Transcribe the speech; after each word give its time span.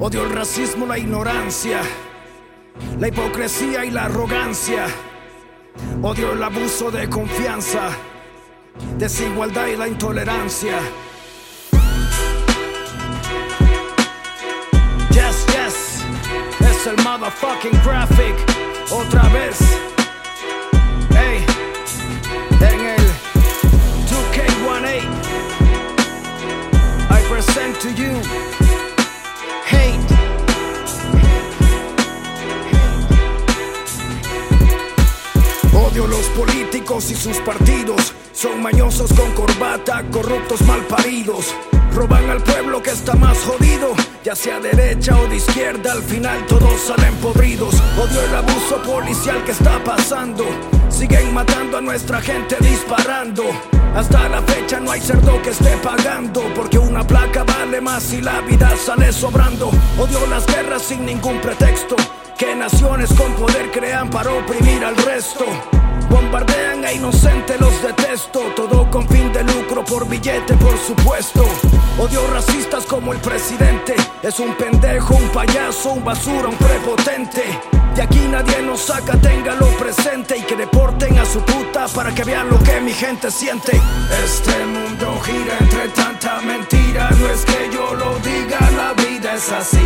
Odio 0.00 0.24
el 0.24 0.30
racismo, 0.30 0.86
la 0.86 0.98
ignorancia, 0.98 1.80
la 2.98 3.08
hipocresía 3.08 3.84
y 3.84 3.90
la 3.90 4.06
arrogancia. 4.06 4.86
Odio 6.02 6.32
el 6.32 6.42
abuso 6.42 6.90
de 6.90 7.08
confianza, 7.08 7.90
desigualdad 8.98 9.68
y 9.68 9.76
la 9.76 9.86
intolerancia. 9.86 10.78
Yes, 15.10 15.46
yes, 15.46 16.04
es 16.60 16.86
el 16.88 16.96
motherfucking 17.04 17.80
graphic. 17.84 18.34
Otra 18.90 19.22
vez. 19.28 19.93
Odio 35.94 36.08
los 36.08 36.26
políticos 36.30 37.08
y 37.12 37.14
sus 37.14 37.36
partidos. 37.38 38.12
Son 38.32 38.60
mañosos 38.60 39.12
con 39.12 39.30
corbata, 39.30 40.02
corruptos 40.10 40.60
mal 40.62 40.80
paridos. 40.88 41.54
Roban 41.94 42.28
al 42.30 42.42
pueblo 42.42 42.82
que 42.82 42.90
está 42.90 43.14
más 43.14 43.38
jodido, 43.38 43.94
ya 44.24 44.34
sea 44.34 44.58
derecha 44.58 45.16
o 45.16 45.28
de 45.28 45.36
izquierda, 45.36 45.92
al 45.92 46.02
final 46.02 46.44
todos 46.46 46.80
salen 46.80 47.14
podridos. 47.18 47.76
Odio 47.96 48.22
el 48.22 48.34
abuso 48.34 48.82
policial 48.82 49.44
que 49.44 49.52
está 49.52 49.84
pasando. 49.84 50.44
Siguen 50.88 51.32
matando 51.32 51.78
a 51.78 51.80
nuestra 51.80 52.20
gente 52.20 52.56
disparando. 52.58 53.44
Hasta 53.94 54.28
la 54.28 54.42
fecha 54.42 54.80
no 54.80 54.90
hay 54.90 55.00
cerdo 55.00 55.40
que 55.42 55.50
esté 55.50 55.76
pagando, 55.76 56.42
porque 56.56 56.76
una 56.76 57.06
placa 57.06 57.44
vale 57.44 57.80
más 57.80 58.02
si 58.02 58.20
la 58.20 58.40
vida 58.40 58.76
sale 58.76 59.12
sobrando. 59.12 59.70
Odio 59.96 60.26
las 60.28 60.44
guerras 60.44 60.82
sin 60.82 61.06
ningún 61.06 61.40
pretexto, 61.40 61.94
que 62.36 62.52
naciones 62.56 63.12
con 63.12 63.32
poder 63.34 63.70
crean 63.70 64.10
para 64.10 64.32
oprimir 64.32 64.84
al 64.84 64.96
resto. 64.96 65.44
Bombardean 66.14 66.84
a 66.84 66.92
inocentes, 66.92 67.60
los 67.60 67.82
detesto. 67.82 68.40
Todo 68.54 68.88
con 68.88 69.08
fin 69.08 69.32
de 69.32 69.42
lucro, 69.42 69.84
por 69.84 70.08
billete, 70.08 70.54
por 70.54 70.78
supuesto. 70.78 71.44
Odio 71.98 72.24
racistas 72.32 72.86
como 72.86 73.12
el 73.12 73.18
presidente. 73.18 73.96
Es 74.22 74.38
un 74.38 74.54
pendejo, 74.54 75.16
un 75.16 75.28
payaso, 75.30 75.90
un 75.90 76.04
basura, 76.04 76.48
un 76.48 76.56
prepotente. 76.56 77.42
De 77.96 78.02
aquí 78.02 78.20
nadie 78.30 78.62
nos 78.62 78.82
saca, 78.82 79.16
téngalo 79.16 79.66
presente. 79.76 80.38
Y 80.38 80.42
que 80.42 80.54
deporten 80.54 81.18
a 81.18 81.26
su 81.26 81.40
puta 81.40 81.88
para 81.88 82.14
que 82.14 82.22
vean 82.22 82.48
lo 82.48 82.60
que 82.60 82.80
mi 82.80 82.92
gente 82.92 83.28
siente. 83.32 83.72
Este 84.24 84.66
mundo 84.66 85.20
gira 85.24 85.56
entre 85.58 85.88
tanta 85.88 86.40
mentira. 86.42 87.10
No 87.10 87.26
es 87.26 87.44
que 87.44 87.70
yo 87.72 87.92
lo 87.92 88.16
diga, 88.20 88.60
la 88.76 88.92
vida 89.02 89.34
es 89.34 89.50
así. 89.50 89.82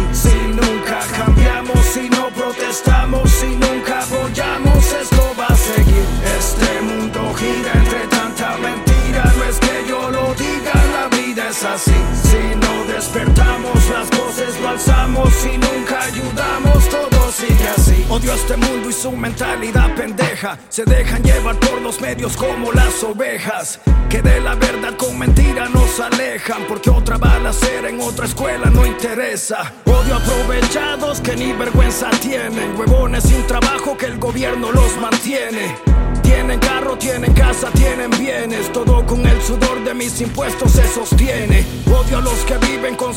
Si 15.27 15.57
nunca 15.59 16.03
ayudamos, 16.03 16.89
todo 16.89 17.31
sigue 17.33 17.69
así. 17.77 18.07
Odio 18.09 18.33
a 18.33 18.35
este 18.35 18.57
mundo 18.57 18.89
y 18.89 18.93
su 18.93 19.13
mentalidad 19.13 19.95
pendeja. 19.95 20.59
Se 20.69 20.85
dejan 20.85 21.23
llevar 21.23 21.57
por 21.57 21.81
los 21.83 22.01
medios 22.01 22.37
como 22.37 22.73
las 22.73 23.03
ovejas. 23.03 23.81
Que 24.09 24.23
de 24.23 24.41
la 24.41 24.55
verdad 24.55 24.97
con 24.97 25.19
mentira 25.19 25.69
nos 25.69 26.01
alejan. 26.01 26.65
Porque 26.69 26.91
otra 26.91 27.19
balacera 27.19 27.89
en 27.89 28.01
otra 28.01 28.27
escuela 28.27 28.71
no 28.71 28.87
interesa. 28.87 29.73
Odio 29.87 30.17
aprovechados 30.17 31.21
que 31.21 31.37
ni 31.37 31.53
vergüenza 31.53 32.11
tienen. 32.21 32.79
Huevones 32.79 33.25
sin 33.25 33.47
trabajo 33.47 33.97
que 33.97 34.07
el 34.07 34.19
gobierno 34.19 34.73
los 34.73 34.97
mantiene. 34.99 35.77
Tienen 36.23 36.59
carro, 36.61 36.97
tienen 36.97 37.33
casa, 37.33 37.71
tienen 37.73 38.11
bienes. 38.11 38.73
Todo 38.73 39.05
con 39.07 39.27
el 39.27 39.41
sudor 39.43 39.83
de 39.85 39.95
mis 39.95 40.21
impuestos 40.21 40.73
se 40.73 40.87
sostiene. 40.89 41.65
Odio 41.87 42.19
a 42.19 42.21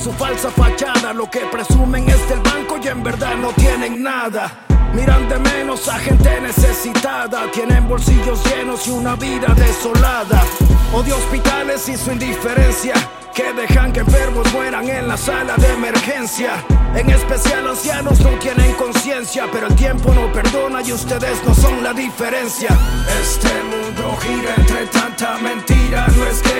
su 0.01 0.11
falsa 0.13 0.49
fachada. 0.49 1.13
Lo 1.13 1.29
que 1.29 1.41
presumen 1.51 2.09
es 2.09 2.27
del 2.27 2.39
banco 2.39 2.77
y 2.83 2.87
en 2.87 3.03
verdad 3.03 3.35
no 3.35 3.49
tienen 3.49 4.01
nada. 4.01 4.51
Miran 4.93 5.29
de 5.29 5.37
menos 5.37 5.87
a 5.87 5.99
gente 5.99 6.41
necesitada. 6.41 7.49
Tienen 7.51 7.87
bolsillos 7.87 8.43
llenos 8.45 8.87
y 8.87 8.91
una 8.91 9.15
vida 9.15 9.53
desolada. 9.55 10.43
Odio 10.93 11.15
hospitales 11.15 11.87
y 11.87 11.97
su 11.97 12.11
indiferencia. 12.11 12.93
Que 13.35 13.53
dejan 13.53 13.93
que 13.93 14.01
enfermos 14.01 14.51
mueran 14.51 14.89
en 14.89 15.07
la 15.07 15.15
sala 15.15 15.55
de 15.55 15.71
emergencia. 15.73 16.65
En 16.95 17.09
especial 17.09 17.67
ancianos 17.67 18.19
no 18.21 18.31
tienen 18.39 18.73
conciencia. 18.73 19.47
Pero 19.51 19.67
el 19.67 19.75
tiempo 19.75 20.13
no 20.13 20.31
perdona 20.33 20.81
y 20.81 20.91
ustedes 20.93 21.43
no 21.45 21.53
son 21.53 21.83
la 21.83 21.93
diferencia. 21.93 22.69
Este 23.21 23.49
mundo 23.63 24.17
gira 24.17 24.55
entre 24.57 24.87
tanta 24.87 25.37
mentira. 25.37 26.07
No 26.07 26.25
es 26.25 26.41
que 26.41 26.50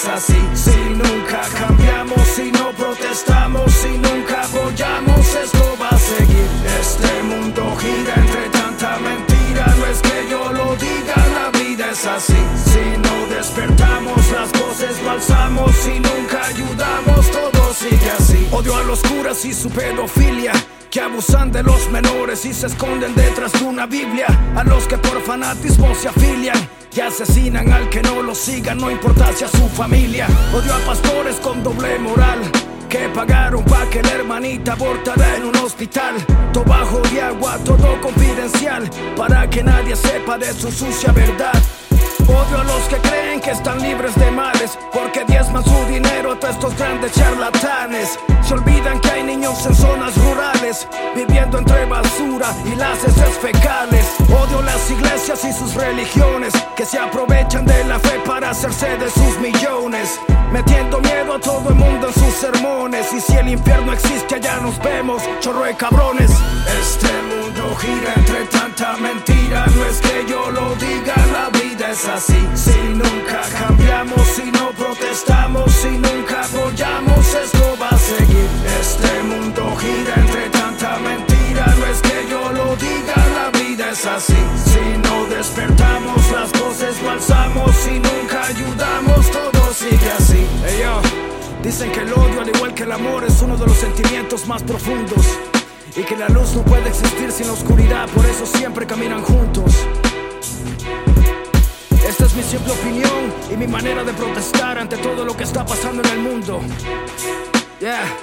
es 0.00 0.08
así. 0.08 0.40
Si 0.54 0.78
nunca 0.94 1.40
cambiamos, 1.58 2.26
si 2.34 2.50
no 2.52 2.70
protestamos, 2.72 3.70
si 3.72 3.88
nunca 3.88 4.42
apoyamos, 4.44 5.34
esto 5.34 5.76
va 5.80 5.88
a 5.88 5.98
seguir. 5.98 6.48
Este 6.80 7.22
mundo 7.22 7.76
gira 7.76 8.14
entre 8.16 8.48
tanta 8.50 8.98
mentira. 8.98 9.66
No 9.78 9.86
es 9.86 10.00
que 10.00 10.26
yo 10.30 10.52
lo 10.52 10.76
diga, 10.76 11.16
la 11.36 11.58
vida 11.58 11.90
es 11.90 12.06
así. 12.06 12.40
Si 12.64 12.98
no 13.04 13.34
despertamos, 13.34 14.30
las 14.30 14.52
voces 14.52 15.02
lo 15.02 15.10
alzamos. 15.10 15.74
Si 15.76 16.00
nunca 16.00 16.46
ayudamos, 16.46 17.30
todo 17.30 17.74
sigue 17.74 18.10
así. 18.18 18.48
Odio 18.52 18.76
a 18.76 18.82
los 18.84 19.00
curas 19.02 19.44
y 19.44 19.52
su 19.52 19.68
pedofilia. 19.70 20.52
Que 20.90 21.00
abusan 21.00 21.52
de 21.52 21.62
los 21.62 21.88
menores 21.90 22.44
y 22.44 22.52
se 22.52 22.66
esconden 22.66 23.14
detrás 23.14 23.52
de 23.52 23.64
una 23.64 23.86
Biblia. 23.86 24.26
A 24.56 24.64
los 24.64 24.88
que 24.88 24.98
por 24.98 25.20
fanatismo 25.22 25.94
se 25.94 26.08
afilian 26.08 26.68
y 26.92 27.00
asesinan 27.00 27.72
al 27.72 27.88
que 27.90 28.02
no 28.02 28.22
lo 28.22 28.34
siga, 28.34 28.74
no 28.74 28.90
importa 28.90 29.32
si 29.32 29.44
a 29.44 29.48
su 29.48 29.68
familia. 29.68 30.26
Odio 30.52 30.74
a 30.74 30.78
pastores 30.80 31.36
con 31.36 31.62
doble 31.62 31.96
moral 32.00 32.40
que 32.88 33.08
pagaron 33.14 33.64
pa' 33.64 33.88
que 33.88 34.02
la 34.02 34.10
hermanita 34.10 34.72
abortara 34.72 35.36
en 35.36 35.44
un 35.44 35.56
hospital. 35.58 36.16
Todo 36.52 36.64
bajo 36.64 36.98
de 37.12 37.22
agua, 37.22 37.56
todo 37.64 38.00
confidencial, 38.00 38.90
para 39.16 39.48
que 39.48 39.62
nadie 39.62 39.94
sepa 39.94 40.38
de 40.38 40.52
su 40.52 40.72
sucia 40.72 41.12
verdad. 41.12 41.54
Odio 42.26 42.58
a 42.58 42.64
los 42.64 42.82
que 42.88 42.96
creen 42.96 43.19
que 43.40 43.50
están 43.52 43.80
libres 43.80 44.14
de 44.16 44.30
males, 44.30 44.78
porque 44.92 45.24
diezman 45.24 45.64
su 45.64 45.84
dinero 45.86 46.36
a 46.42 46.50
estos 46.50 46.76
grandes 46.76 47.12
charlatanes. 47.12 48.18
Se 48.42 48.54
olvidan 48.54 49.00
que 49.00 49.10
hay 49.10 49.22
niños 49.22 49.64
en 49.66 49.74
zonas 49.74 50.16
rurales, 50.16 50.86
viviendo 51.14 51.58
entre 51.58 51.86
basura 51.86 52.54
y 52.64 52.74
las 52.76 52.98
heces 53.04 53.38
fecales. 53.40 54.06
Odio 54.28 54.62
las 54.62 54.90
iglesias 54.90 55.44
y 55.44 55.52
sus 55.52 55.74
religiones, 55.74 56.52
que 56.76 56.84
se 56.84 56.98
aprovechan 56.98 57.64
de 57.64 57.84
la 57.84 57.98
fe 57.98 58.20
para 58.26 58.50
hacerse 58.50 58.96
de 58.98 59.10
sus 59.10 59.38
millones. 59.38 60.20
Metiendo 60.52 61.00
miedo 61.00 61.34
a 61.34 61.40
todo 61.40 61.68
el 61.68 61.76
mundo 61.76 62.08
en 62.08 62.14
sus 62.14 62.34
sermones. 62.34 63.12
Y 63.12 63.20
si 63.20 63.34
el 63.34 63.48
infierno 63.48 63.92
existe, 63.92 64.34
allá 64.34 64.56
nos 64.58 64.78
vemos, 64.80 65.22
chorro 65.40 65.64
de 65.64 65.74
cabrones. 65.76 66.30
Este 66.80 67.08
mundo 67.22 67.76
gira 67.76 68.12
entre 68.16 68.44
tanta 68.46 68.96
mentira. 68.96 69.66
No 69.66 69.84
es 69.84 70.00
que 70.00 70.26
yo 70.28 70.50
lo 70.50 70.74
diga, 70.74 71.14
la 71.32 71.50
vida 71.58 71.90
es 71.90 72.04
así. 72.06 72.48
Este 78.90 79.22
mundo 79.22 79.76
gira 79.76 80.14
entre 80.16 80.50
tanta 80.50 80.98
mentira. 80.98 81.64
No 81.78 81.86
es 81.86 82.02
que 82.02 82.26
yo 82.28 82.50
lo 82.50 82.74
diga, 82.74 83.14
la 83.38 83.56
vida 83.56 83.90
es 83.92 84.04
así. 84.04 84.34
Si 84.64 84.84
no 85.04 85.26
despertamos, 85.26 86.18
las 86.32 86.50
voces 86.60 87.00
lo 87.00 87.10
alzamos. 87.10 87.70
Si 87.76 87.92
nunca 88.00 88.46
ayudamos, 88.48 89.30
todo 89.30 89.72
sigue 89.72 90.10
así. 90.18 90.44
Ey, 90.66 90.80
yo, 90.82 91.00
Dicen 91.62 91.92
que 91.92 92.00
el 92.00 92.12
odio, 92.12 92.40
al 92.40 92.48
igual 92.48 92.74
que 92.74 92.82
el 92.82 92.90
amor, 92.90 93.22
es 93.22 93.40
uno 93.40 93.56
de 93.56 93.66
los 93.66 93.76
sentimientos 93.76 94.48
más 94.48 94.64
profundos. 94.64 95.24
Y 95.96 96.02
que 96.02 96.16
la 96.16 96.28
luz 96.28 96.52
no 96.56 96.62
puede 96.64 96.88
existir 96.88 97.30
sin 97.30 97.46
la 97.46 97.52
oscuridad, 97.52 98.08
por 98.08 98.26
eso 98.26 98.44
siempre 98.44 98.86
caminan 98.88 99.22
juntos. 99.22 99.72
Esta 102.08 102.24
es 102.24 102.34
mi 102.34 102.42
simple 102.42 102.72
opinión 102.72 103.32
y 103.52 103.56
mi 103.56 103.68
manera 103.68 104.02
de 104.02 104.12
protestar 104.14 104.78
ante 104.78 104.96
todo 104.96 105.24
lo 105.24 105.36
que 105.36 105.44
está 105.44 105.64
pasando 105.64 106.02
en 106.02 106.08
el 106.08 106.18
mundo. 106.18 106.60
Yeah, 107.80 108.14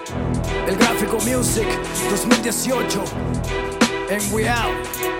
el 0.68 0.78
gráfico 0.78 1.18
Music 1.26 1.66
2018. 2.12 3.04
And 4.12 4.22
we 4.32 4.48
out. 4.48 5.17